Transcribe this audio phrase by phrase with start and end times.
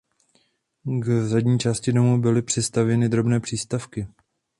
[1.01, 4.07] K zadní části domu byly přistavěny drobné přístavky.